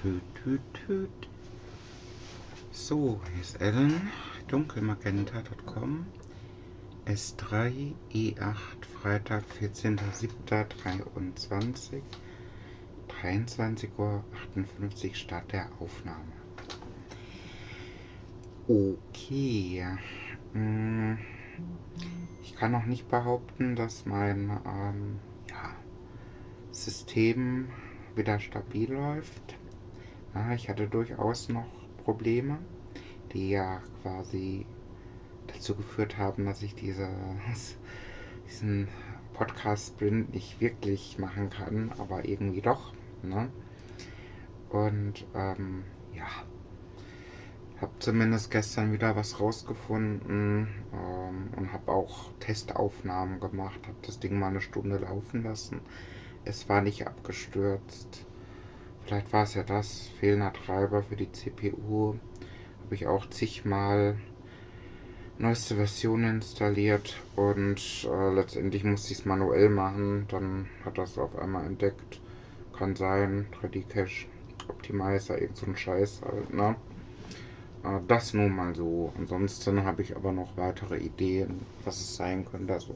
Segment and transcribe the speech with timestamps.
[0.00, 1.28] Tüt, tüt, tüt.
[2.70, 4.12] So, hier ist Ellen,
[4.46, 6.06] dunkelmagenta.com,
[7.04, 8.54] S3, E8,
[9.02, 12.02] Freitag, 14.07.23,
[13.08, 14.22] 23.58 Uhr,
[15.14, 16.30] Start der Aufnahme.
[18.68, 19.84] Okay,
[20.52, 21.18] hm,
[22.44, 25.18] ich kann noch nicht behaupten, dass mein ähm,
[25.50, 25.74] ja,
[26.70, 27.72] System
[28.14, 29.57] wieder stabil läuft.
[30.38, 31.66] Ja, ich hatte durchaus noch
[32.04, 32.58] Probleme,
[33.32, 34.66] die ja quasi
[35.48, 37.08] dazu geführt haben, dass ich diese,
[38.46, 38.86] diesen
[39.32, 42.92] Podcast-Sprint nicht wirklich machen kann, aber irgendwie doch.
[43.22, 43.50] Ne?
[44.68, 45.82] Und ähm,
[46.14, 46.28] ja,
[47.80, 54.38] habe zumindest gestern wieder was rausgefunden ähm, und habe auch Testaufnahmen gemacht, habe das Ding
[54.38, 55.80] mal eine Stunde laufen lassen
[56.48, 58.24] es war nicht abgestürzt.
[59.08, 62.16] Vielleicht war es ja das, fehlender Treiber für die CPU.
[62.84, 64.18] Habe ich auch zigmal
[65.38, 70.26] neueste Version installiert und äh, letztendlich musste ich es manuell machen.
[70.28, 72.20] Dann hat das auf einmal entdeckt.
[72.76, 74.26] Kann sein, 3D Cache,
[74.68, 76.76] Optimizer, irgend so ein Scheiß halt, ne?
[77.84, 79.14] Äh, das nun mal so.
[79.16, 82.74] Ansonsten habe ich aber noch weitere Ideen, was es sein könnte.
[82.74, 82.94] Also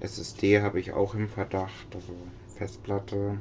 [0.00, 1.86] SSD habe ich auch im Verdacht.
[1.94, 2.12] Also
[2.54, 3.38] Festplatte,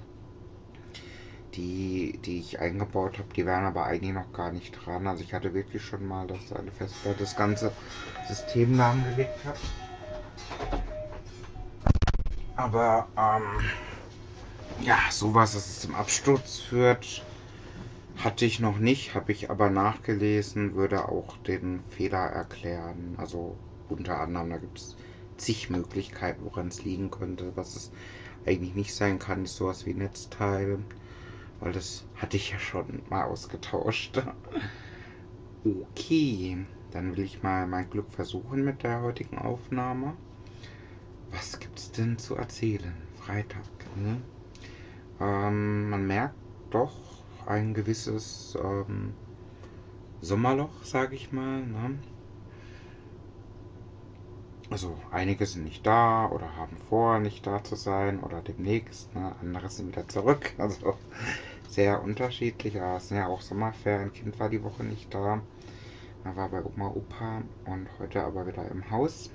[1.55, 5.07] die, die ich eingebaut habe, die wären aber eigentlich noch gar nicht dran.
[5.07, 7.71] Also ich hatte wirklich schon mal, dass eine Festplatte das ganze
[8.27, 9.57] System lahmgelegt hat.
[12.55, 13.65] Aber ähm,
[14.85, 17.23] ja, sowas, dass es zum Absturz führt,
[18.17, 23.15] hatte ich noch nicht, habe ich aber nachgelesen, würde auch den Fehler erklären.
[23.17, 23.57] Also
[23.89, 24.95] unter anderem, da gibt es
[25.37, 27.91] zig Möglichkeiten, woran es liegen könnte, was es
[28.45, 30.79] eigentlich nicht sein kann, ist sowas wie Netzteil,
[31.61, 34.21] weil das hatte ich ja schon mal ausgetauscht.
[35.63, 36.57] Okay,
[36.89, 40.15] dann will ich mal mein Glück versuchen mit der heutigen Aufnahme.
[41.29, 42.95] Was gibt's denn zu erzählen?
[43.19, 43.61] Freitag,
[43.95, 44.17] ne?
[45.19, 46.35] ähm, man merkt
[46.71, 46.95] doch
[47.45, 49.13] ein gewisses ähm,
[50.21, 51.61] Sommerloch, sage ich mal.
[51.61, 51.99] Ne?
[54.71, 59.13] Also einige sind nicht da oder haben vor, nicht da zu sein oder demnächst.
[59.13, 59.35] Ne?
[59.41, 60.53] Andere sind wieder zurück.
[60.57, 60.95] Also
[61.71, 62.75] sehr unterschiedlich.
[62.75, 64.13] Ja, es sind ja auch Sommerferien.
[64.13, 65.41] Kind war die Woche nicht da.
[66.23, 69.31] Er war bei Oma Opa und heute aber wieder im Haus.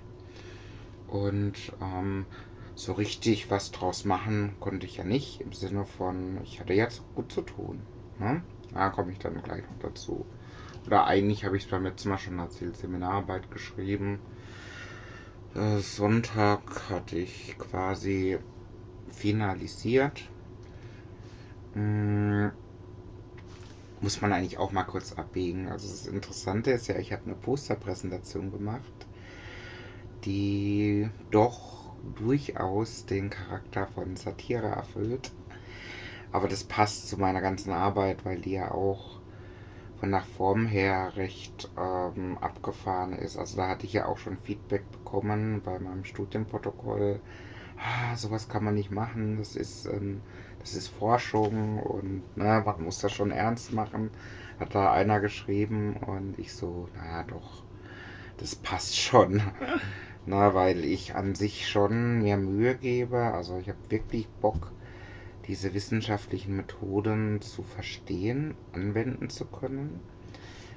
[1.09, 2.27] Und ähm,
[2.75, 5.41] so richtig was draus machen konnte ich ja nicht.
[5.41, 7.81] Im Sinne von, ich hatte jetzt gut zu tun.
[8.19, 8.43] Ne?
[8.73, 10.25] Da komme ich dann gleich noch dazu.
[10.87, 14.21] Oder eigentlich habe ich es beim letzten Mal schon erzählt, Seminararbeit geschrieben
[15.57, 18.39] äh, Sonntag hatte ich quasi
[19.11, 20.29] finalisiert.
[21.77, 22.51] Hm,
[24.01, 25.69] muss man eigentlich auch mal kurz abbiegen.
[25.69, 29.07] Also das Interessante ist ja, ich habe eine Posterpräsentation gemacht,
[30.25, 35.33] die doch durchaus den Charakter von Satire erfüllt.
[36.31, 39.19] Aber das passt zu meiner ganzen Arbeit, weil die ja auch
[40.01, 43.37] von der Form her recht ähm, abgefahren ist.
[43.39, 47.21] Also da hatte ich ja auch schon Feedback bekommen bei meinem Studienprotokoll.
[47.77, 50.23] Ah, sowas kann man nicht machen, das ist, ähm,
[50.59, 54.11] das ist Forschung und ne, man muss das schon ernst machen,
[54.59, 57.65] hat da einer geschrieben und ich so, naja doch,
[58.39, 59.43] das passt schon.
[60.27, 64.73] Na, weil ich an sich schon mir Mühe gebe, also ich habe wirklich Bock,
[65.47, 70.03] diese wissenschaftlichen Methoden zu verstehen, anwenden zu können.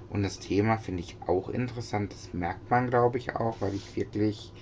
[0.09, 2.13] Und das Thema finde ich auch interessant.
[2.13, 4.53] Das merkt man, glaube ich, auch, weil ich wirklich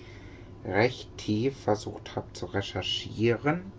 [0.67, 3.71] recht tief versucht habe zu recherchieren.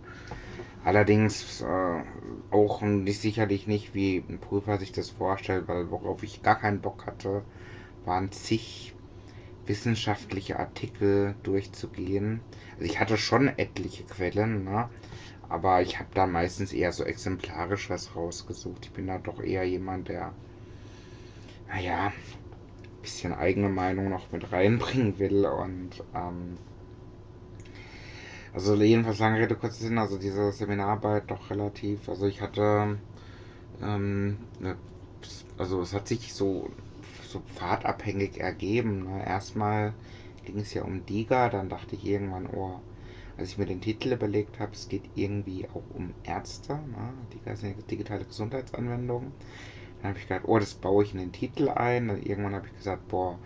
[0.83, 2.03] Allerdings äh,
[2.51, 6.81] auch nicht sicherlich nicht, wie ein Prüfer sich das vorstellt, weil worauf ich gar keinen
[6.81, 7.43] Bock hatte,
[8.05, 8.93] waren zig
[9.65, 12.41] wissenschaftliche Artikel durchzugehen.
[12.73, 14.89] Also ich hatte schon etliche Quellen, ne?
[15.47, 18.85] Aber ich habe da meistens eher so exemplarisch was rausgesucht.
[18.85, 20.31] Ich bin da doch eher jemand, der,
[21.67, 25.45] naja, ein bisschen eigene Meinung noch mit reinbringen will.
[25.45, 26.57] Und, ähm,
[28.53, 32.97] also jedenfalls lange Rede, kurz Sinn, also diese Seminararbeit doch relativ, also ich hatte,
[33.81, 34.75] ähm, ne,
[35.57, 36.69] also es hat sich so,
[37.27, 39.03] so pfadabhängig ergeben.
[39.03, 39.25] Ne?
[39.25, 39.93] Erstmal
[40.45, 42.79] ging es ja um Diga, dann dachte ich irgendwann, oh,
[43.37, 47.13] als ich mir den Titel überlegt habe, es geht irgendwie auch um Ärzte, ne?
[47.33, 49.31] die digitale Gesundheitsanwendung.
[50.01, 52.07] Dann habe ich gedacht, oh, das baue ich in den Titel ein.
[52.07, 53.37] Dann irgendwann habe ich gesagt, boah,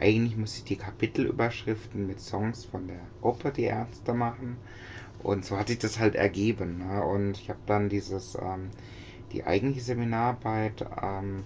[0.00, 4.56] eigentlich muss ich die Kapitelüberschriften mit Songs von der Gruppe Die Ärzte machen.
[5.22, 6.78] Und so hat sich das halt ergeben.
[6.78, 7.04] Ne?
[7.04, 8.70] Und ich habe dann dieses ähm,
[9.32, 11.44] die eigentliche Seminararbeit ähm,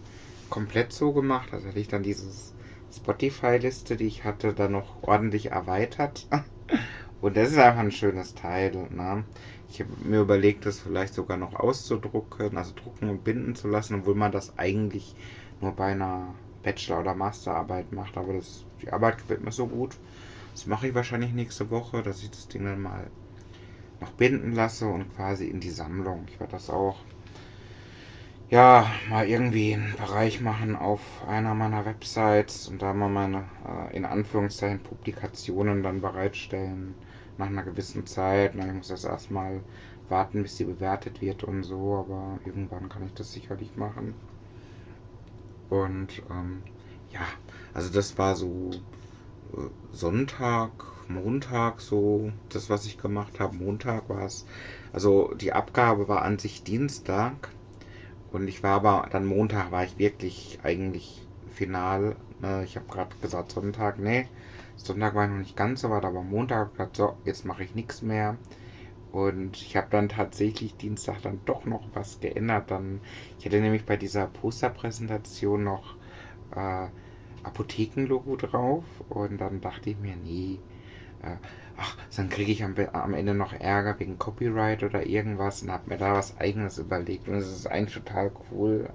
[0.50, 1.48] komplett so gemacht.
[1.52, 2.52] Also hatte ich dann dieses
[2.94, 6.26] Spotify-Liste, die ich hatte, dann noch ordentlich erweitert.
[7.22, 8.72] Und das ist einfach ein schönes Teil.
[8.90, 9.24] Ne?
[9.70, 14.00] Ich habe mir überlegt, das vielleicht sogar noch auszudrucken, also drucken und binden zu lassen,
[14.00, 15.14] obwohl man das eigentlich
[15.60, 18.16] nur bei einer Bachelor- oder Masterarbeit macht.
[18.18, 19.96] Aber das, die Arbeit gefällt mir so gut.
[20.54, 23.10] Das mache ich wahrscheinlich nächste Woche, dass ich das Ding dann mal
[24.00, 26.26] noch binden lasse und quasi in die Sammlung.
[26.28, 26.98] Ich werde das auch
[28.50, 33.96] ja, mal irgendwie einen Bereich machen auf einer meiner Websites und da mal meine, äh,
[33.96, 36.94] in Anführungszeichen, Publikationen dann bereitstellen
[37.36, 38.54] nach einer gewissen Zeit.
[38.54, 39.62] Na, ich muss das erstmal
[40.08, 44.14] warten, bis sie bewertet wird und so, aber irgendwann kann ich das sicherlich machen.
[45.72, 46.62] Und ähm,
[47.12, 47.26] ja,
[47.72, 48.72] also das war so
[49.54, 50.70] äh, Sonntag,
[51.08, 53.56] Montag so das, was ich gemacht habe.
[53.56, 54.44] Montag war es,
[54.92, 57.48] also die Abgabe war an sich Dienstag
[58.32, 62.16] und ich war aber, dann Montag war ich wirklich eigentlich final.
[62.40, 62.64] Ne?
[62.64, 64.26] Ich habe gerade gesagt Sonntag, nee,
[64.76, 68.02] Sonntag war ich noch nicht ganz so weit, aber Montag so, jetzt mache ich nichts
[68.02, 68.36] mehr.
[69.12, 72.70] Und ich habe dann tatsächlich Dienstag dann doch noch was geändert.
[72.70, 73.00] Dann,
[73.38, 75.96] ich hatte nämlich bei dieser Posterpräsentation noch
[76.54, 76.88] äh,
[77.42, 80.58] Apothekenlogo drauf und dann dachte ich mir, nee,
[81.22, 81.36] äh,
[81.76, 85.90] ach, dann kriege ich am, am, Ende noch Ärger wegen Copyright oder irgendwas und habe
[85.90, 88.88] mir da was eigenes überlegt und es ist eigentlich total cool.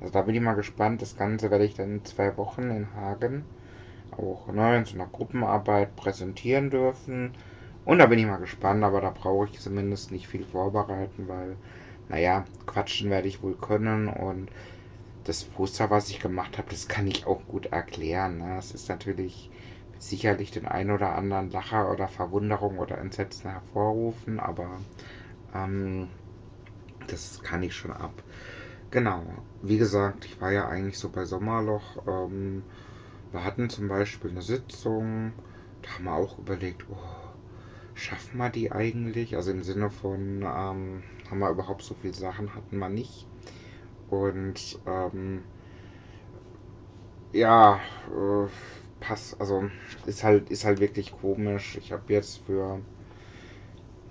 [0.00, 1.00] Also da bin ich mal gespannt.
[1.00, 3.44] Das Ganze werde ich dann in zwei Wochen in Hagen
[4.10, 7.32] auch ne, in so einer Gruppenarbeit präsentieren dürfen.
[7.84, 11.56] Und da bin ich mal gespannt, aber da brauche ich zumindest nicht viel vorbereiten, weil,
[12.08, 14.50] naja, quatschen werde ich wohl können und
[15.24, 18.38] das Poster, was ich gemacht habe, das kann ich auch gut erklären.
[18.38, 18.58] Ne?
[18.58, 19.50] Es ist natürlich
[19.98, 24.80] sicherlich den einen oder anderen Lacher oder Verwunderung oder Entsetzen hervorrufen, aber
[25.54, 26.10] ähm,
[27.06, 28.22] das kann ich schon ab.
[28.90, 29.24] Genau,
[29.62, 32.06] wie gesagt, ich war ja eigentlich so bei Sommerloch.
[32.06, 32.64] Ähm,
[33.32, 35.34] wir hatten zum Beispiel eine Sitzung,
[35.82, 36.98] da haben wir auch überlegt, oh,
[37.94, 39.36] schaffen wir die eigentlich?
[39.36, 43.26] Also im Sinne von, ähm, haben wir überhaupt so viele Sachen, hatten wir nicht.
[44.08, 45.44] Und ähm,
[47.32, 47.80] ja,
[48.10, 48.48] äh,
[49.00, 49.68] passt, also
[50.06, 51.76] ist halt, ist halt wirklich komisch.
[51.76, 52.80] Ich habe jetzt für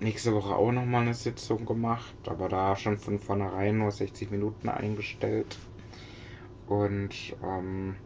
[0.00, 4.68] nächste Woche auch nochmal eine Sitzung gemacht, aber da schon von vornherein nur 60 Minuten
[4.68, 5.58] eingestellt.
[6.66, 7.96] Und ähm,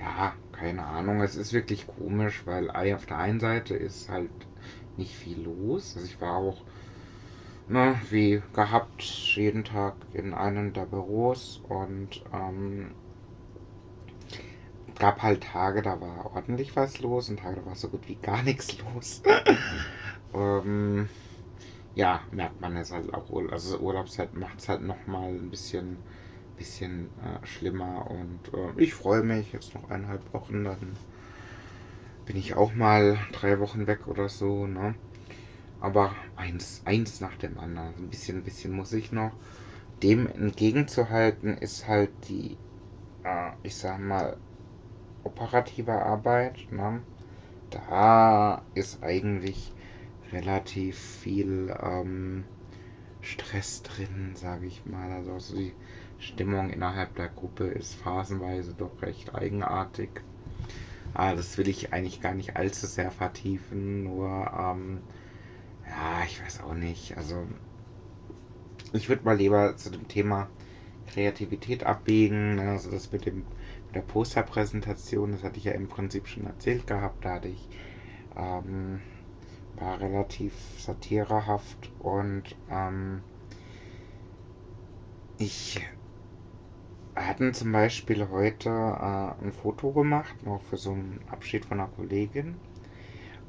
[0.00, 4.30] ja, keine Ahnung, es ist wirklich komisch, weil auf der einen Seite ist halt
[4.96, 5.96] nicht viel los.
[5.96, 6.62] Also ich war auch,
[7.68, 9.02] ne, wie gehabt,
[9.34, 12.94] jeden Tag in einem der Büros und ähm,
[14.98, 18.16] gab halt Tage, da war ordentlich was los und Tage, da war so gut wie
[18.16, 19.22] gar nichts los.
[20.34, 21.08] ähm,
[21.94, 23.30] ja, merkt man es halt auch.
[23.50, 25.98] Also Urlaubszeit macht es halt nochmal ein bisschen,
[26.56, 30.96] bisschen äh, schlimmer und äh, ich freue mich jetzt noch eineinhalb Wochen, dann
[32.30, 34.94] bin ich auch mal drei Wochen weg oder so, ne?
[35.80, 37.96] Aber eins, eins nach dem anderen.
[37.96, 39.32] Ein bisschen, ein bisschen muss ich noch.
[40.04, 42.56] Dem entgegenzuhalten ist halt die,
[43.24, 44.36] äh, ich sag mal,
[45.24, 47.02] operative Arbeit, ne,
[47.70, 49.72] da ist eigentlich
[50.32, 52.46] relativ viel ähm,
[53.22, 55.10] Stress drin, sage ich mal.
[55.12, 55.74] Also, also die
[56.18, 60.22] Stimmung innerhalb der Gruppe ist phasenweise doch recht eigenartig.
[61.14, 65.00] Aber das will ich eigentlich gar nicht allzu sehr vertiefen, nur ähm,
[65.86, 67.16] ja, ich weiß auch nicht.
[67.16, 67.46] Also
[68.92, 70.48] ich würde mal lieber zu dem Thema
[71.08, 72.56] Kreativität abbiegen.
[72.56, 72.70] Ne?
[72.70, 73.44] Also das mit dem
[73.94, 77.68] der Posterpräsentation, das hatte ich ja im Prinzip schon erzählt gehabt, da hatte ich
[78.36, 79.00] ähm,
[79.76, 83.22] war relativ satirehaft und ähm,
[85.38, 85.80] ich
[87.16, 91.90] hatten zum Beispiel heute äh, ein Foto gemacht, noch für so einen Abschied von einer
[91.90, 92.56] Kollegin.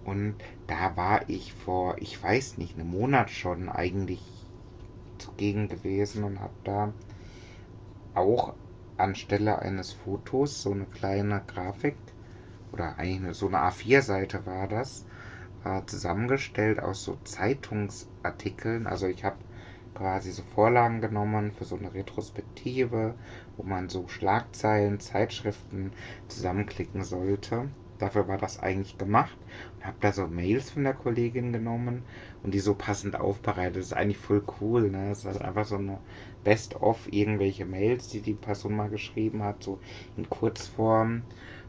[0.03, 0.35] Und
[0.67, 4.21] da war ich vor, ich weiß nicht, einem Monat schon eigentlich
[5.19, 6.93] zugegen gewesen und habe da
[8.15, 8.53] auch
[8.97, 11.95] anstelle eines Fotos so eine kleine Grafik
[12.71, 15.05] oder eine, so eine A4-Seite war das,
[15.63, 18.87] äh, zusammengestellt aus so Zeitungsartikeln.
[18.87, 19.37] Also ich habe
[19.95, 23.15] quasi so Vorlagen genommen für so eine Retrospektive,
[23.57, 25.91] wo man so Schlagzeilen, Zeitschriften
[26.27, 27.69] zusammenklicken sollte.
[28.01, 29.37] Dafür war das eigentlich gemacht
[29.77, 32.01] und habe da so Mails von der Kollegin genommen
[32.41, 33.77] und die so passend aufbereitet.
[33.77, 34.89] Das ist eigentlich voll cool.
[34.89, 35.09] Ne?
[35.09, 35.99] Das ist einfach so eine
[36.43, 39.79] Best-of irgendwelche Mails, die die Person mal geschrieben hat, so
[40.17, 41.21] in Kurzform.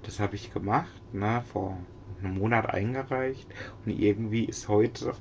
[0.04, 1.42] Das habe ich gemacht, ne?
[1.52, 1.76] vor
[2.22, 3.46] einem Monat eingereicht
[3.84, 5.14] und irgendwie ist heute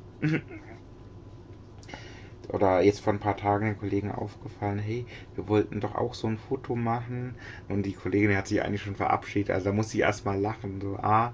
[2.52, 5.06] oder jetzt vor ein paar Tagen den Kollegen aufgefallen, hey,
[5.36, 7.36] wir wollten doch auch so ein Foto machen.
[7.68, 10.82] Und die Kollegin hat sich eigentlich schon verabschiedet, also da muss sie erstmal lachen.
[10.82, 11.34] So, ah,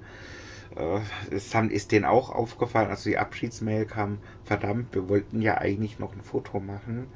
[0.76, 1.00] äh,
[1.32, 6.14] es ist denen auch aufgefallen, als die Abschiedsmail kam, verdammt, wir wollten ja eigentlich noch
[6.16, 7.12] ein Foto machen.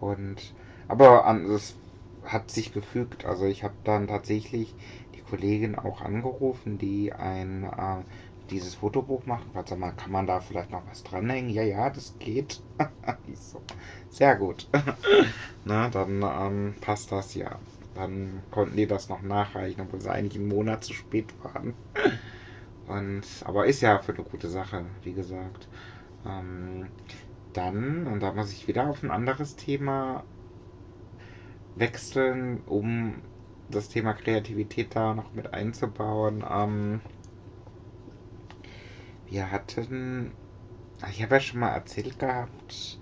[0.00, 0.54] Und
[0.88, 1.76] aber es
[2.22, 3.24] hat sich gefügt.
[3.24, 4.74] Also ich habe dann tatsächlich
[5.14, 8.04] die Kollegin auch angerufen, die ein äh,
[8.50, 9.46] dieses Fotobuch macht.
[9.54, 11.50] Warte mal, kann man da vielleicht noch was dranhängen?
[11.50, 12.62] Ja, ja, das geht.
[14.10, 14.68] Sehr gut.
[15.64, 17.60] Na, dann ähm, passt das ja.
[17.94, 21.74] Dann konnten die das noch nachreichen, obwohl sie eigentlich einen Monat zu spät waren.
[22.86, 25.68] Und, aber ist ja für eine gute Sache, wie gesagt.
[26.26, 26.90] Ähm,
[27.54, 30.24] dann, und da muss ich wieder auf ein anderes Thema
[31.74, 33.22] wechseln, um
[33.68, 36.44] das Thema Kreativität da noch mit einzubauen.
[36.48, 37.00] Ähm,
[39.30, 40.32] wir hatten,
[41.08, 42.98] ich habe ja schon mal erzählt gehabt,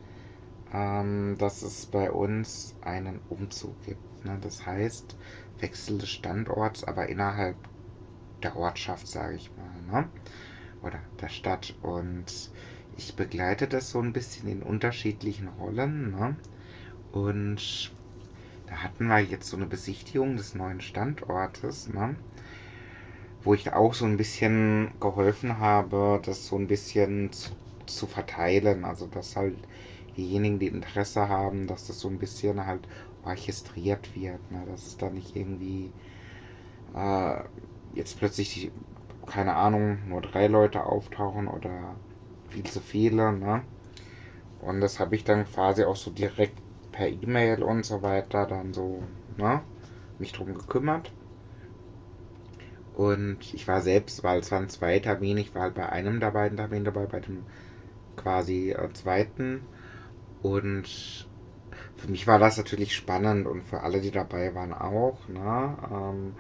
[0.73, 4.25] ähm, dass es bei uns einen Umzug gibt.
[4.25, 4.39] Ne?
[4.41, 5.17] Das heißt,
[5.59, 7.57] Wechsel des Standorts, aber innerhalb
[8.43, 10.09] der Ortschaft, sage ich mal, ne?
[10.83, 11.75] oder der Stadt.
[11.83, 12.51] Und
[12.97, 16.11] ich begleite das so ein bisschen in unterschiedlichen Rollen.
[16.11, 16.37] Ne?
[17.13, 17.93] Und
[18.67, 21.89] da hatten wir jetzt so eine Besichtigung des neuen Standortes.
[21.89, 22.17] Ne?
[23.43, 27.51] Wo ich auch so ein bisschen geholfen habe, das so ein bisschen zu,
[27.87, 28.85] zu verteilen.
[28.85, 29.59] Also dass halt
[30.17, 32.89] diejenigen, die Interesse haben, dass das so ein bisschen halt
[33.23, 34.51] orchestriert wird.
[34.51, 34.65] Ne?
[34.67, 35.93] Dass es da nicht irgendwie
[36.95, 37.43] äh,
[37.95, 38.73] jetzt plötzlich, die,
[39.27, 41.97] keine Ahnung, nur drei Leute auftauchen oder
[42.49, 43.33] viel zu viele.
[43.33, 43.63] Ne?
[44.61, 46.61] Und das habe ich dann quasi auch so direkt
[46.93, 49.03] per E-Mail und so weiter dann so
[49.37, 49.63] ne,
[50.19, 51.13] mich drum gekümmert.
[52.99, 56.33] Und ich war selbst, weil es waren zwei Termine, ich war halt bei einem der
[56.33, 57.45] beiden Termine dabei, bei dem
[58.17, 59.63] quasi äh, zweiten.
[60.43, 61.29] Und
[61.97, 65.29] für mich war das natürlich spannend und für alle, die dabei waren, auch.
[65.29, 65.79] Ne?
[65.93, 66.35] Ähm,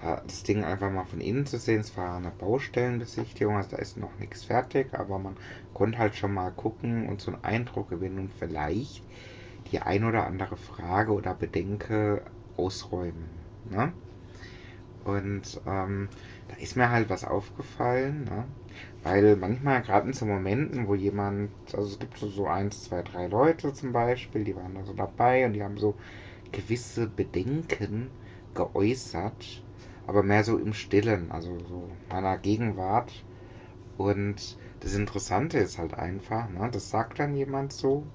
[0.00, 1.80] da, das Ding einfach mal von innen zu sehen.
[1.80, 5.36] Es war eine Baustellenbesichtigung, also da ist noch nichts fertig, aber man
[5.74, 9.02] konnte halt schon mal gucken und so einen Eindruck gewinnen und vielleicht
[9.72, 12.22] die ein oder andere Frage oder Bedenke
[12.56, 13.28] ausräumen.
[13.64, 13.92] Ne?
[15.04, 16.08] Und ähm,
[16.48, 18.46] da ist mir halt was aufgefallen, ne?
[19.02, 23.02] weil manchmal, gerade in so Momenten, wo jemand, also es gibt so, so eins, zwei,
[23.02, 25.96] drei Leute zum Beispiel, die waren da so dabei und die haben so
[26.52, 28.10] gewisse Bedenken
[28.54, 29.62] geäußert,
[30.06, 33.12] aber mehr so im Stillen, also so meiner Gegenwart.
[33.96, 36.68] Und das Interessante ist halt einfach, ne?
[36.70, 38.06] das sagt dann jemand so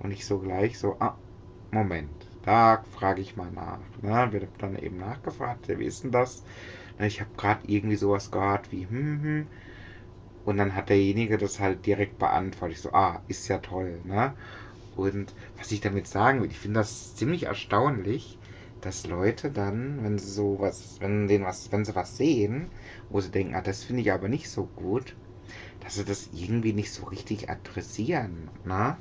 [0.00, 1.16] und ich so gleich so, ah,
[1.70, 2.15] Moment,
[2.46, 3.80] da frage ich mal nach.
[4.00, 4.32] Ne?
[4.32, 6.44] Wird dann eben nachgefragt, wie ist denn das?
[6.98, 9.50] Ich habe gerade irgendwie sowas gehört wie, hm, hm.
[10.44, 12.76] Und dann hat derjenige das halt direkt beantwortet.
[12.78, 14.34] Ich so, ah, ist ja toll, ne?
[14.94, 18.38] Und was ich damit sagen will, ich finde das ziemlich erstaunlich,
[18.80, 22.72] dass Leute dann, wenn sie sowas, wenn denen was, wenn sie was sehen,
[23.10, 25.16] wo sie denken, ah, das finde ich aber nicht so gut,
[25.80, 28.98] dass sie das irgendwie nicht so richtig adressieren, ne?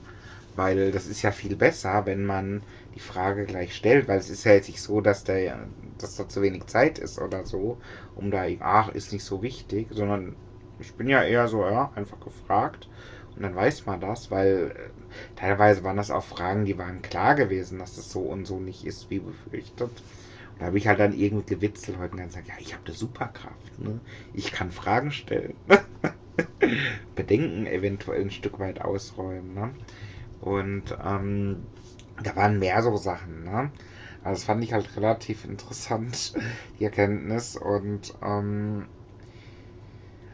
[0.55, 4.43] Weil das ist ja viel besser, wenn man die Frage gleich stellt, weil es ist
[4.45, 7.79] ja jetzt nicht so, dass, der, dass da zu wenig Zeit ist oder so,
[8.15, 10.37] um da, ach, ist nicht so wichtig, sondern
[10.77, 12.89] ich bin ja eher so, ja, einfach gefragt
[13.35, 15.01] und dann weiß man das, weil äh,
[15.35, 18.85] teilweise waren das auch Fragen, die waren klar gewesen, dass das so und so nicht
[18.85, 19.89] ist, wie befürchtet.
[20.53, 22.95] Und da habe ich halt dann irgendwie gewitzelt heute und gesagt, ja, ich habe eine
[22.95, 24.01] Superkraft, ne?
[24.33, 25.59] Ich kann Fragen stellen.
[27.15, 29.75] Bedenken eventuell ein Stück weit ausräumen, ne?
[30.45, 31.65] Und ähm,
[32.23, 33.71] da waren mehr so Sachen, ne?
[34.23, 36.33] Also das fand ich halt relativ interessant,
[36.79, 37.55] die Erkenntnis.
[37.55, 38.85] Und ähm,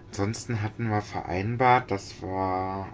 [0.09, 2.87] ansonsten hatten wir vereinbart, dass wir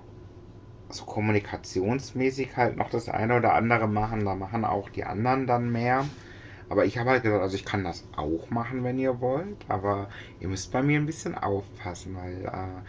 [0.89, 4.23] so kommunikationsmäßig halt noch das eine oder andere machen.
[4.23, 6.05] Da machen auch die anderen dann mehr.
[6.69, 9.57] Aber ich habe halt gesagt, also ich kann das auch machen, wenn ihr wollt.
[9.69, 10.09] Aber
[10.39, 12.81] ihr müsst bei mir ein bisschen aufpassen, weil äh,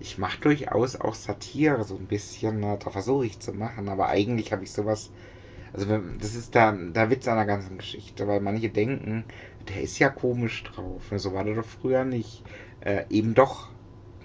[0.00, 2.60] ich mache durchaus auch Satire so ein bisschen.
[2.60, 2.78] Ne?
[2.82, 3.88] Da versuche ich zu machen.
[3.88, 5.10] Aber eigentlich habe ich sowas
[5.72, 9.24] also das ist da der Witz der ganzen Geschichte, weil manche denken,
[9.68, 11.10] der ist ja komisch drauf.
[11.10, 11.18] Ne?
[11.18, 12.42] So war der doch früher nicht.
[12.80, 13.68] Äh, eben doch.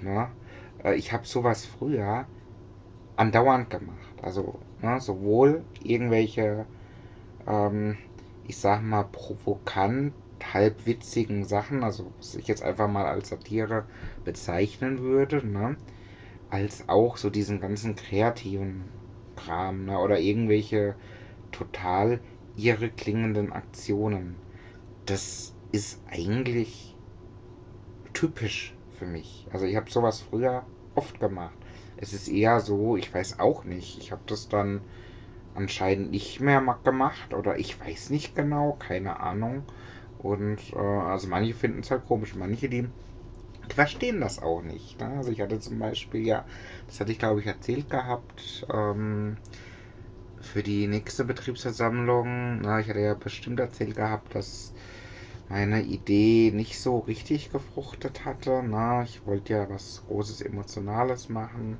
[0.01, 0.29] Ne?
[0.83, 2.25] Äh, ich habe sowas früher
[3.15, 3.97] andauernd gemacht.
[4.21, 6.65] Also ne, sowohl irgendwelche,
[7.47, 7.97] ähm,
[8.47, 10.13] ich sag mal, provokant,
[10.43, 13.85] halbwitzigen Sachen, also was ich jetzt einfach mal als Satire
[14.25, 15.77] bezeichnen würde, ne?
[16.49, 18.91] als auch so diesen ganzen kreativen
[19.35, 19.97] Kram ne?
[19.99, 20.95] oder irgendwelche
[21.51, 22.19] total
[22.55, 24.37] irre klingenden Aktionen.
[25.05, 26.95] Das ist eigentlich
[28.13, 29.47] typisch für mich.
[29.51, 31.57] Also ich habe sowas früher oft gemacht.
[31.97, 33.97] es ist eher so, ich weiß auch nicht.
[33.97, 34.81] Ich habe das dann
[35.55, 39.63] anscheinend nicht mehr gemacht oder ich weiß nicht genau, keine Ahnung.
[40.23, 42.89] Und äh, also manche finden es halt komisch, manche die
[43.69, 44.99] verstehen das auch nicht.
[44.99, 45.07] Ne?
[45.17, 46.45] Also ich hatte zum Beispiel ja,
[46.87, 49.37] das hatte ich glaube ich erzählt gehabt, ähm,
[50.39, 54.73] für die nächste Betriebsversammlung, na, ich hatte ja bestimmt erzählt gehabt, dass
[55.49, 58.63] meine Idee nicht so richtig gefruchtet hatte.
[58.63, 61.79] Na, ich wollte ja was Großes Emotionales machen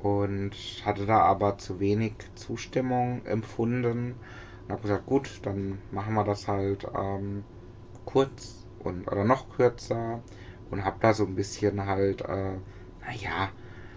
[0.00, 0.52] und
[0.84, 4.16] hatte da aber zu wenig Zustimmung empfunden
[4.68, 7.44] und habe gesagt, gut, dann machen wir das halt ähm,
[8.04, 10.22] kurz und oder noch kürzer
[10.70, 12.56] und habe da so ein bisschen halt, äh,
[13.00, 13.50] naja,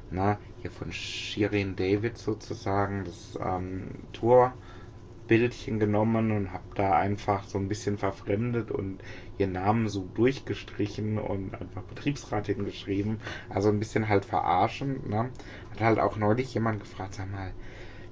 [0.10, 7.58] ne, hier von Shirin David sozusagen das ähm, Tourbildchen genommen und habe da einfach so
[7.58, 9.04] ein bisschen verfremdet und
[9.38, 13.20] ihr Namen so durchgestrichen und einfach Betriebsrat hingeschrieben.
[13.50, 15.10] Also ein bisschen halt verarschen.
[15.10, 15.32] Ne?
[15.72, 17.52] Hat halt auch neulich jemand gefragt, sag mal,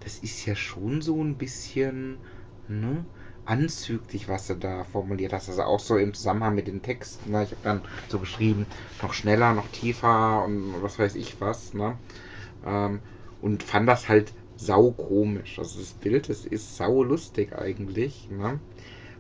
[0.02, 2.18] das ist ja schon so ein bisschen,
[2.68, 3.06] ne?
[3.52, 5.50] Anzüglich, was du da formuliert hast.
[5.50, 7.32] Also auch so im Zusammenhang mit den Texten.
[7.32, 7.44] Ne?
[7.44, 8.66] Ich habe dann so geschrieben,
[9.02, 11.74] noch schneller, noch tiefer und was weiß ich was.
[11.74, 11.98] Ne?
[12.66, 13.02] Ähm,
[13.42, 15.60] und fand das halt sau komisch.
[15.60, 18.30] Also das Bild, das ist sau lustig eigentlich.
[18.32, 18.62] Ne?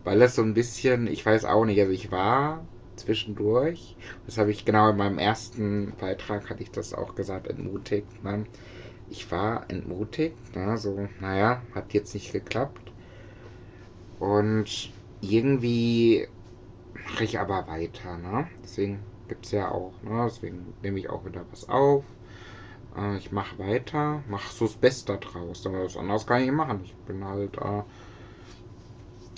[0.05, 4.51] Weil das so ein bisschen, ich weiß auch nicht, also ich war zwischendurch, das habe
[4.51, 8.23] ich genau in meinem ersten Beitrag, hatte ich das auch gesagt, entmutigt.
[8.23, 8.45] Ne?
[9.09, 10.77] Ich war entmutigt, ne?
[10.77, 12.90] so, naja, hat jetzt nicht geklappt
[14.21, 16.27] und irgendwie
[16.93, 18.47] mache ich aber weiter, ne?
[18.63, 20.25] Deswegen gibt es ja auch, ne?
[20.25, 22.05] Deswegen nehme ich auch wieder was auf.
[22.95, 25.65] Äh, ich mache weiter, mache so das Beste draus.
[25.65, 26.81] Aber was anderes kann ich machen.
[26.83, 27.81] Ich bin halt, äh,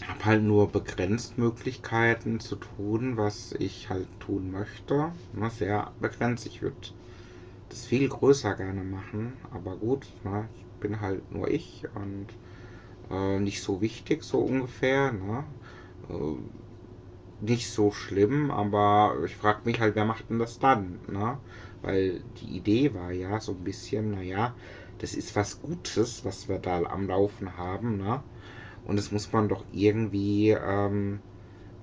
[0.05, 5.13] habe halt nur begrenzt Möglichkeiten zu tun, was ich halt tun möchte.
[5.31, 5.49] Ne?
[5.49, 6.45] Sehr begrenzt.
[6.45, 6.75] Ich würde
[7.69, 9.37] das viel größer gerne machen.
[9.49, 10.49] Aber gut, ne?
[10.57, 12.27] ich bin halt nur ich und
[13.13, 15.11] äh, nicht so wichtig, so ungefähr.
[15.11, 15.45] Ne?
[16.09, 16.35] Äh,
[17.41, 20.99] nicht so schlimm, aber ich frage mich halt, wer macht denn das dann?
[21.07, 21.37] Ne?
[21.81, 24.55] Weil die Idee war ja so ein bisschen, naja,
[24.99, 27.97] das ist was Gutes, was wir da am Laufen haben.
[27.97, 28.21] Ne?
[28.85, 31.19] Und das muss man doch irgendwie ähm,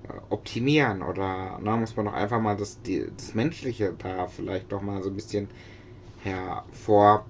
[0.03, 4.71] äh, optimieren oder ne, muss man doch einfach mal das, die, das Menschliche da vielleicht
[4.71, 5.47] doch mal so ein bisschen
[6.23, 7.25] hervorbringen.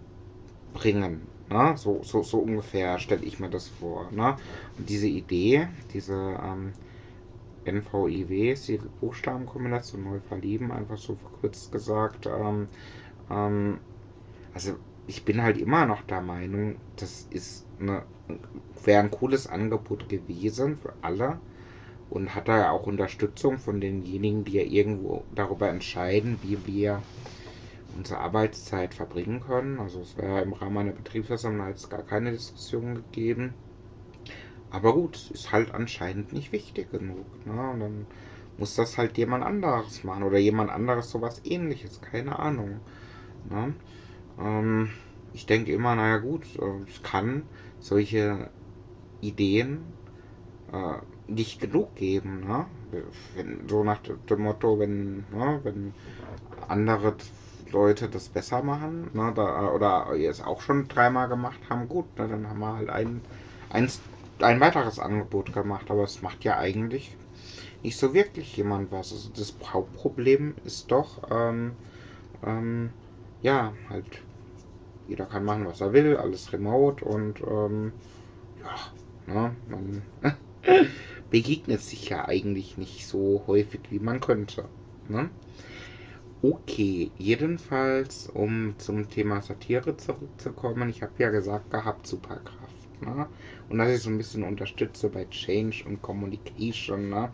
[1.51, 1.75] Ne?
[1.77, 4.09] So, so, so ungefähr stelle ich mir das vor.
[4.11, 4.37] Ne?
[4.77, 6.73] Und diese Idee, diese ähm,
[7.65, 12.25] NVIW ist die Buchstabenkombination neu verlieben, einfach so verkürzt gesagt.
[12.27, 12.69] Ähm,
[13.29, 13.79] ähm,
[14.53, 14.75] also
[15.07, 18.03] ich bin halt immer noch der Meinung, das ist eine
[18.83, 21.39] wäre ein cooles Angebot gewesen für alle
[22.09, 27.01] und hat da ja auch Unterstützung von denjenigen, die ja irgendwo darüber entscheiden, wie wir
[27.97, 29.79] unsere Arbeitszeit verbringen können.
[29.79, 33.53] Also es wäre im Rahmen einer Betriebsversammlung jetzt gar keine Diskussion gegeben.
[34.69, 37.25] Aber gut, ist halt anscheinend nicht wichtig genug.
[37.45, 37.69] Ne?
[37.71, 38.07] Und dann
[38.57, 42.79] muss das halt jemand anderes machen oder jemand anderes sowas ähnliches, keine Ahnung.
[43.49, 43.73] Ne?
[44.39, 44.89] Ähm,
[45.33, 47.43] ich denke immer, naja gut, äh, es kann
[47.79, 48.49] solche
[49.19, 49.79] Ideen
[50.71, 52.41] äh, nicht genug geben.
[52.47, 52.65] Ne?
[53.35, 55.93] Wenn, so nach dem Motto, wenn, ne, wenn
[56.67, 57.15] andere
[57.71, 62.05] Leute das besser machen, ne, da, oder ihr es auch schon dreimal gemacht haben, gut,
[62.17, 63.21] ne, dann haben wir halt ein,
[63.69, 63.89] ein,
[64.39, 67.15] ein weiteres Angebot gemacht, aber es macht ja eigentlich
[67.83, 69.11] nicht so wirklich jemand was.
[69.11, 71.73] Also das Hauptproblem ist doch, ähm,
[72.45, 72.91] ähm,
[73.41, 74.05] ja, halt,
[75.07, 77.91] jeder kann machen, was er will, alles remote und ähm,
[78.63, 80.03] ja, ne, man
[81.29, 84.65] begegnet sich ja eigentlich nicht so häufig, wie man könnte.
[85.07, 85.29] Ne?
[86.43, 93.01] Okay, jedenfalls, um zum Thema Satire zurückzukommen, ich habe ja gesagt gehabt, Superkraft.
[93.01, 93.27] Ne?
[93.69, 97.09] Und dass ich so ein bisschen unterstütze bei Change und Communication.
[97.09, 97.29] Ne?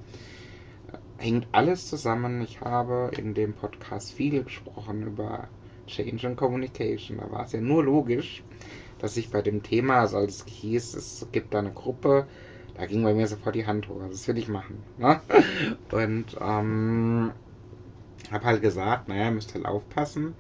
[1.18, 2.42] Hängt alles zusammen.
[2.42, 5.48] Ich habe in dem Podcast viel gesprochen über
[5.86, 7.18] Change und Communication.
[7.18, 8.44] Da war es ja nur logisch,
[9.00, 12.28] dass ich bei dem Thema, also als es hieß, es gibt da eine Gruppe,
[12.76, 14.02] da ging bei mir sofort die Hand hoch.
[14.10, 14.84] Das will ich machen.
[14.98, 15.22] Ne?
[15.92, 17.32] Und ähm,
[18.32, 20.36] habe halt gesagt, naja, müsst halt aufpassen.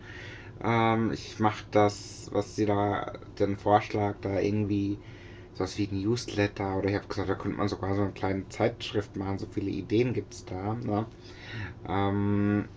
[0.63, 4.99] Ähm, ich mache das, was sie da, den Vorschlag da irgendwie
[5.53, 8.49] sowas wie ein Newsletter oder ich habe gesagt, da könnte man sogar so eine kleine
[8.49, 10.75] Zeitschrift machen, so viele Ideen gibt es da.
[10.75, 11.07] Ne?
[11.89, 12.69] Ähm,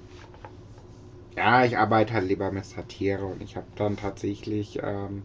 [1.36, 5.24] ja, ich arbeite halt lieber mit Satire und ich habe dann tatsächlich ähm,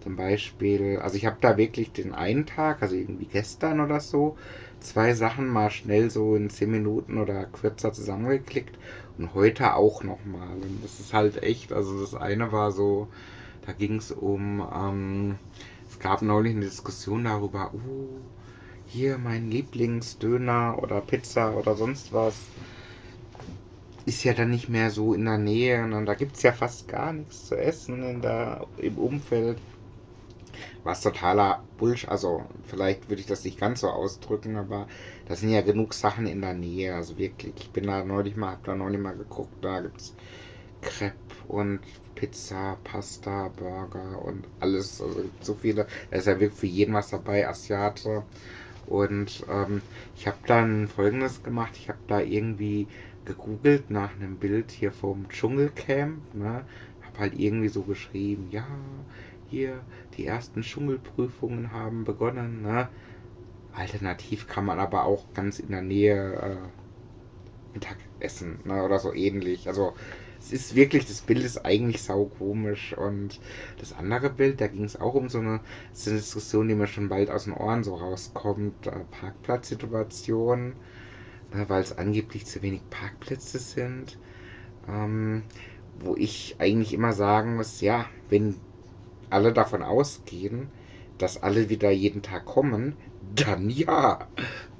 [0.00, 4.36] zum Beispiel, also ich habe da wirklich den einen Tag, also irgendwie gestern oder so,
[4.82, 8.78] zwei Sachen mal schnell so in 10 Minuten oder kürzer zusammengeklickt
[9.18, 10.62] und heute auch nochmal.
[10.62, 13.08] Und das ist halt echt, also das eine war so,
[13.62, 15.38] Da ging es um, ähm,
[15.88, 18.30] es gab neulich eine Diskussion darüber, uh,
[18.84, 22.52] hier mein Lieblingsdöner oder Pizza oder sonst was
[24.04, 26.86] ist ja dann nicht mehr so in der Nähe und da gibt es ja fast
[26.88, 29.60] gar nichts zu essen in der, im Umfeld.
[30.84, 34.86] Was totaler Bullshit, also vielleicht würde ich das nicht ganz so ausdrücken, aber
[35.26, 37.54] da sind ja genug Sachen in der Nähe, also wirklich.
[37.58, 40.14] Ich bin da neulich mal, hab da neulich mal geguckt, da gibt es
[40.82, 41.16] Crepe
[41.48, 41.80] und
[42.14, 45.86] Pizza, Pasta, Burger und alles, also so viele.
[46.10, 48.24] Da ist ja wirklich für jeden was dabei, Asiate.
[48.86, 49.82] Und ähm,
[50.16, 52.88] ich habe dann folgendes gemacht, ich habe da irgendwie
[53.24, 56.66] gegoogelt nach einem Bild hier vom Dschungelcamp, ne?
[57.02, 58.66] Hab halt irgendwie so geschrieben, ja,
[59.48, 59.84] hier,
[60.16, 62.88] die ersten Dschungelprüfungen haben begonnen, ne?
[63.72, 66.68] Alternativ kann man aber auch ganz in der Nähe äh,
[67.74, 68.82] Mittag essen, ne?
[68.84, 69.68] Oder so ähnlich.
[69.68, 69.94] Also
[70.38, 72.96] es ist wirklich, das Bild ist eigentlich saukomisch.
[72.96, 73.40] Und
[73.78, 75.60] das andere Bild, da ging es auch um so eine,
[75.92, 78.86] so eine Diskussion, die mir schon bald aus den Ohren so rauskommt.
[78.86, 80.76] Äh, Parkplatzsituation
[81.54, 84.18] ne, weil es angeblich zu wenig Parkplätze sind.
[84.88, 85.44] Ähm,
[86.00, 88.56] wo ich eigentlich immer sagen muss, ja, wenn
[89.32, 90.68] alle davon ausgehen,
[91.18, 92.96] dass alle wieder jeden Tag kommen,
[93.34, 94.26] dann ja.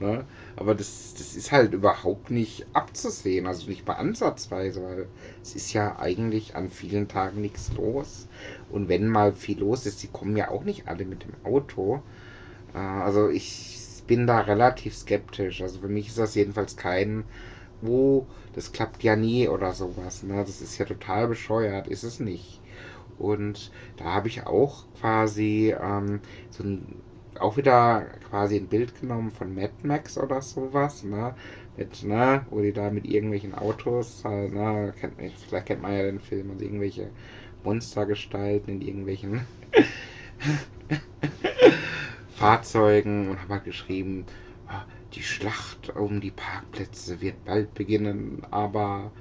[0.00, 0.24] Ne?
[0.56, 5.06] Aber das, das ist halt überhaupt nicht abzusehen, also nicht mal ansatzweise, weil
[5.42, 8.26] es ist ja eigentlich an vielen Tagen nichts los.
[8.70, 12.02] Und wenn mal viel los ist, die kommen ja auch nicht alle mit dem Auto.
[12.74, 15.62] Äh, also ich bin da relativ skeptisch.
[15.62, 17.24] Also für mich ist das jedenfalls kein,
[17.80, 20.22] wo, oh, das klappt ja nie oder sowas.
[20.22, 20.36] Ne?
[20.44, 22.61] Das ist ja total bescheuert, ist es nicht.
[23.18, 26.20] Und da habe ich auch quasi ähm,
[26.50, 26.96] so ein,
[27.38, 31.34] auch wieder quasi ein Bild genommen von Mad Max oder sowas, ne?
[31.76, 35.14] Mit, ne, wo die da mit irgendwelchen Autos, äh, ne, kennt,
[35.48, 37.10] vielleicht kennt man ja den Film, also irgendwelche
[37.64, 39.46] Monstergestalten in irgendwelchen
[42.36, 44.26] Fahrzeugen und habe halt geschrieben,
[44.68, 49.12] ah, die Schlacht um die Parkplätze wird bald beginnen, aber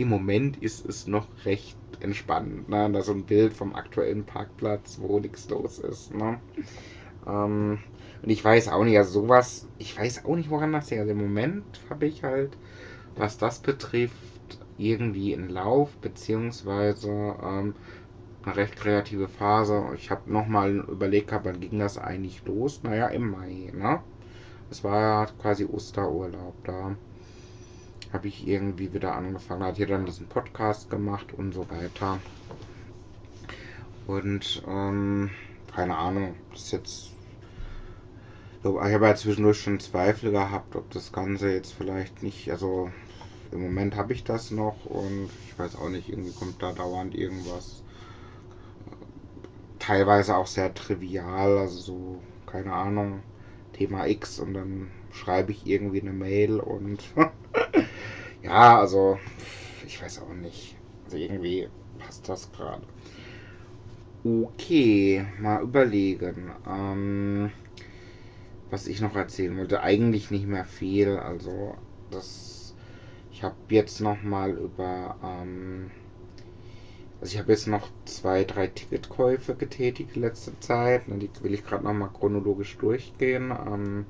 [0.00, 2.68] im Moment ist es noch recht entspannt.
[2.68, 2.90] Ne?
[2.92, 6.14] Da so ein Bild vom aktuellen Parkplatz, wo nichts los ist.
[6.14, 6.40] Ne?
[7.26, 7.78] Ähm,
[8.22, 11.00] und ich weiß auch nicht, also sowas, ich weiß auch nicht, woran das liegt.
[11.00, 12.56] Also im Moment habe ich halt,
[13.16, 14.14] was das betrifft,
[14.78, 17.10] irgendwie in Lauf, beziehungsweise
[17.42, 17.74] ähm,
[18.44, 19.84] eine recht kreative Phase.
[19.94, 22.82] Ich habe nochmal überlegt, wann ging das eigentlich los?
[22.82, 24.00] Naja, im Mai, ne?
[24.70, 26.96] Es war ja quasi Osterurlaub, da
[28.12, 32.18] habe ich irgendwie wieder angefangen, hat hier dann diesen Podcast gemacht und so weiter.
[34.06, 35.30] Und ähm,
[35.74, 37.10] keine Ahnung, das ist jetzt.
[38.62, 42.90] Ich habe ja zwischendurch schon Zweifel gehabt, ob das Ganze jetzt vielleicht nicht, also
[43.52, 47.14] im Moment habe ich das noch und ich weiß auch nicht, irgendwie kommt da dauernd
[47.14, 47.82] irgendwas
[49.90, 53.24] teilweise auch sehr trivial, also so, keine Ahnung,
[53.72, 57.02] Thema X und dann schreibe ich irgendwie eine Mail und
[58.42, 59.18] ja, also
[59.86, 60.76] ich weiß auch nicht.
[61.04, 62.86] Also irgendwie passt das gerade.
[64.24, 66.50] Okay, mal überlegen.
[66.66, 67.50] Ähm,
[68.70, 69.82] was ich noch erzählen wollte.
[69.82, 71.18] Eigentlich nicht mehr viel.
[71.18, 71.76] Also
[72.10, 72.74] das.
[73.32, 75.90] Ich habe jetzt noch mal über ähm,
[77.20, 81.02] also ich habe jetzt noch zwei, drei Ticketkäufe getätigt in letzter Zeit.
[81.06, 83.50] Die will ich gerade nochmal chronologisch durchgehen.
[83.66, 84.06] Ähm,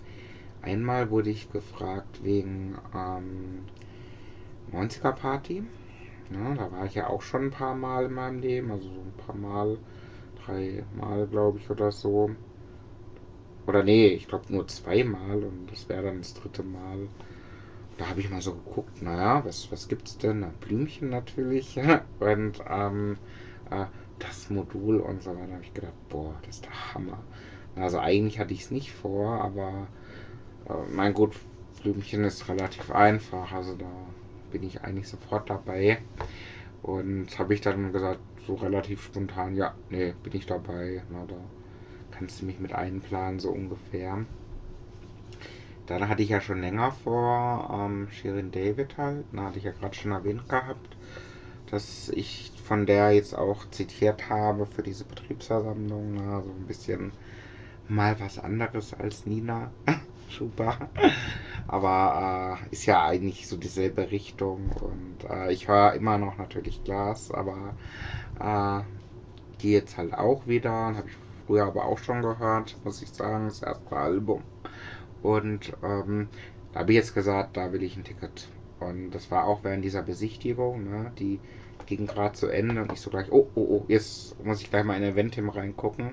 [0.62, 3.64] einmal wurde ich gefragt wegen ähm,
[4.72, 5.62] 90er Party.
[6.30, 9.00] Ja, da war ich ja auch schon ein paar Mal in meinem Leben, also so
[9.00, 9.78] ein paar Mal,
[10.44, 12.30] drei Mal glaube ich oder so.
[13.66, 17.08] Oder nee, ich glaube nur zweimal und das wäre dann das dritte Mal
[18.00, 20.46] da habe ich mal so geguckt, naja, was, was es denn?
[20.60, 21.78] Blümchen natürlich.
[22.18, 23.18] und ähm,
[23.70, 23.84] äh,
[24.18, 25.48] das Modul und so weiter.
[25.48, 27.18] Da habe ich gedacht, boah, das ist der Hammer.
[27.76, 29.88] Also eigentlich hatte ich es nicht vor, aber
[30.66, 31.36] äh, mein gut,
[31.82, 33.52] Blümchen ist relativ einfach.
[33.52, 33.90] Also da
[34.50, 35.98] bin ich eigentlich sofort dabei.
[36.82, 41.02] Und habe ich dann gesagt, so relativ spontan, ja, nee, bin ich dabei.
[41.10, 41.36] Na, da
[42.10, 44.24] kannst du mich mit einplanen, so ungefähr.
[45.86, 49.72] Dann hatte ich ja schon länger vor, ähm, Shirin David halt, da hatte ich ja
[49.72, 50.96] gerade schon erwähnt gehabt,
[51.70, 57.10] dass ich von der jetzt auch zitiert habe für diese Betriebsversammlung, also ein bisschen
[57.88, 59.72] mal was anderes als Nina
[60.30, 60.76] Schuber.
[61.68, 66.82] Aber äh, ist ja eigentlich so dieselbe Richtung und äh, ich höre immer noch natürlich
[66.82, 67.74] Glas, aber
[68.40, 68.82] äh,
[69.62, 71.16] die jetzt halt auch wieder, habe ich
[71.46, 74.42] früher aber auch schon gehört, muss ich sagen, das erste Album.
[75.22, 76.28] Und ähm,
[76.72, 78.48] da habe ich jetzt gesagt, da will ich ein Ticket.
[78.80, 81.12] Und das war auch während dieser Besichtigung, ne?
[81.18, 81.38] die
[81.86, 84.84] ging gerade zu Ende und ich so gleich, oh, oh, oh, jetzt muss ich gleich
[84.84, 86.12] mal in Eventim reingucken.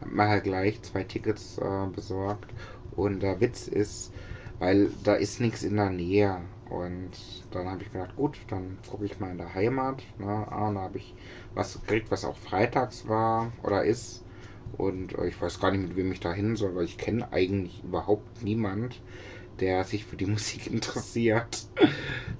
[0.00, 2.50] Hab mir halt gleich zwei Tickets äh, besorgt.
[2.96, 4.12] Und der Witz ist,
[4.58, 6.40] weil da ist nichts in der Nähe.
[6.70, 7.12] Und
[7.50, 10.02] dann habe ich gedacht, gut, dann gucke ich mal in der Heimat.
[10.18, 10.26] Ne?
[10.26, 11.14] Ah, da habe ich
[11.54, 14.24] was gekriegt, was auch freitags war oder ist.
[14.72, 17.32] Und äh, ich weiß gar nicht, mit wem ich da hin soll, weil ich kenne
[17.32, 19.00] eigentlich überhaupt niemand,
[19.60, 21.68] der sich für die Musik interessiert.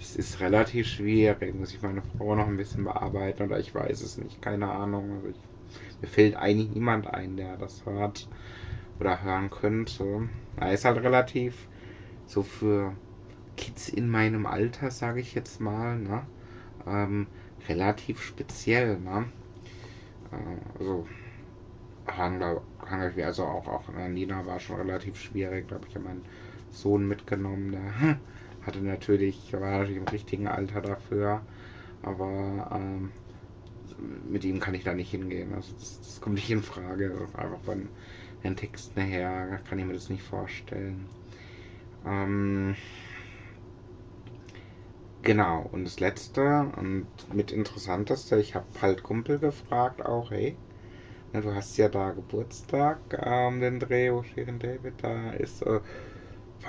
[0.00, 1.54] Es ist relativ schwierig.
[1.54, 4.40] Muss ich meine Frau noch ein bisschen bearbeiten oder ich weiß es nicht.
[4.42, 5.12] Keine Ahnung.
[5.16, 5.40] Also ich,
[6.00, 8.28] mir fällt eigentlich niemand ein, der das hört
[9.00, 10.28] oder hören könnte.
[10.56, 11.68] Er ist halt relativ
[12.26, 12.94] so für
[13.56, 16.22] Kids in meinem Alter, sage ich jetzt mal, ne?
[16.86, 17.26] Ähm,
[17.68, 19.30] relativ speziell, ne?
[20.32, 21.06] Äh, also
[23.24, 25.68] also auch, auch Nina war schon relativ schwierig.
[25.68, 26.24] Da habe ich ja meinen
[26.70, 27.72] Sohn mitgenommen.
[27.72, 28.18] Der
[28.66, 31.42] hatte natürlich, war natürlich im richtigen Alter dafür.
[32.02, 33.10] Aber ähm,
[34.28, 35.54] mit ihm kann ich da nicht hingehen.
[35.54, 37.12] Also das, das kommt nicht in Frage.
[37.34, 37.88] Einfach von
[38.46, 41.10] den Texten her kann ich mir das nicht vorstellen.
[42.04, 42.76] Ähm,
[45.22, 50.56] genau, und das letzte und mit interessanteste, ich habe halt Kumpel gefragt auch, hey,
[51.32, 55.62] na, du hast ja da Geburtstag, ähm, den Dreh, wo Shirin David da ist.
[55.62, 55.80] Äh,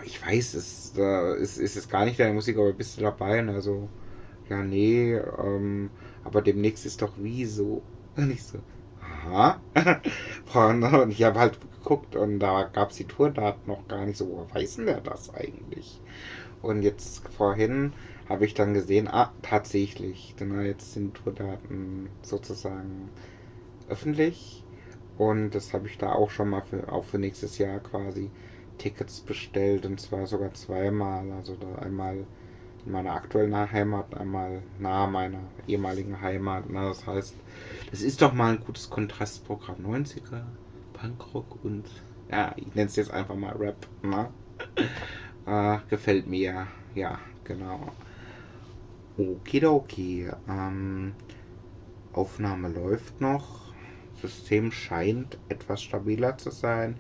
[0.06, 3.40] ich weiß, es äh, ist, ist es gar nicht deine Musik, aber bist du dabei?
[3.40, 3.90] Und also,
[4.50, 5.92] ja, nee, ähm,
[6.24, 7.84] aber demnächst ist doch wie so.
[8.18, 8.60] Und ich so,
[9.28, 9.62] aha.
[10.54, 14.30] und ich habe halt geguckt und da gab es die Tourdaten noch gar nicht so.
[14.30, 16.02] Woher weiß denn der das eigentlich?
[16.62, 17.94] Und jetzt vorhin
[18.30, 23.10] habe ich dann gesehen, ah, tatsächlich, genau, jetzt sind Tourdaten sozusagen
[23.90, 24.64] öffentlich.
[25.18, 28.32] Und das habe ich da auch schon mal für, auch für nächstes Jahr quasi
[28.78, 31.32] Tickets bestellt und zwar sogar zweimal.
[31.32, 32.26] Also da einmal
[32.88, 36.64] in meiner aktuellen Heimat, einmal nahe meiner ehemaligen Heimat.
[36.70, 37.36] Na, das heißt,
[37.92, 39.86] das ist doch mal ein gutes Kontrastprogramm.
[39.86, 40.44] 90er,
[40.94, 41.86] Punkrock und
[42.32, 43.88] ja, ich nenne es jetzt einfach mal Rap.
[44.02, 44.30] Ne?
[45.46, 46.68] äh, gefällt mir.
[46.96, 47.92] Ja, genau.
[49.18, 50.30] Okidoki.
[50.48, 51.14] Ähm,
[52.14, 53.74] Aufnahme läuft noch.
[54.22, 56.96] System scheint etwas stabiler zu sein.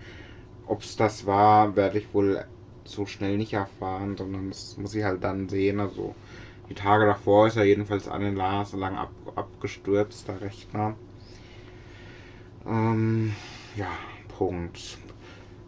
[0.65, 2.43] Ob es das war, werde ich wohl
[2.91, 5.79] so schnell nicht erfahren, sondern das muss ich halt dann sehen.
[5.79, 6.15] Also
[6.69, 10.97] die Tage davor ist er jedenfalls an den Lars lang ab, abgestürzt, der Rechner.
[12.65, 13.35] Ähm,
[13.75, 13.89] ja,
[14.27, 14.97] Punkt.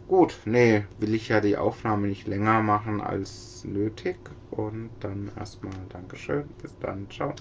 [0.08, 4.18] Gut, nee, will ich ja die Aufnahme nicht länger machen als nötig.
[4.50, 6.48] Und dann erstmal Dankeschön.
[6.62, 7.34] Bis dann, ciao.